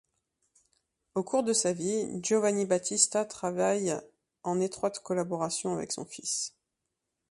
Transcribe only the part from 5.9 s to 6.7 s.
son fils.